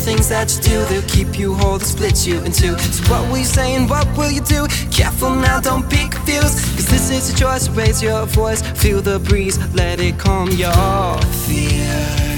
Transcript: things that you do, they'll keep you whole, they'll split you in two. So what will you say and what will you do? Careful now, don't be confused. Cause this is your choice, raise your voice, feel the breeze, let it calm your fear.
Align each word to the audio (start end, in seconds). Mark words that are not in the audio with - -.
things 0.00 0.28
that 0.28 0.54
you 0.54 0.62
do, 0.62 0.84
they'll 0.86 1.08
keep 1.08 1.38
you 1.38 1.54
whole, 1.54 1.78
they'll 1.78 1.86
split 1.86 2.26
you 2.26 2.42
in 2.44 2.52
two. 2.52 2.78
So 2.78 3.10
what 3.10 3.28
will 3.30 3.38
you 3.38 3.44
say 3.44 3.74
and 3.74 3.88
what 3.88 4.06
will 4.16 4.30
you 4.30 4.40
do? 4.40 4.66
Careful 4.90 5.34
now, 5.34 5.60
don't 5.60 5.88
be 5.88 6.08
confused. 6.08 6.58
Cause 6.76 6.88
this 6.88 7.10
is 7.10 7.28
your 7.30 7.38
choice, 7.38 7.68
raise 7.68 8.02
your 8.02 8.26
voice, 8.26 8.62
feel 8.62 9.02
the 9.02 9.18
breeze, 9.18 9.58
let 9.74 10.00
it 10.00 10.18
calm 10.18 10.50
your 10.50 11.18
fear. 11.46 12.29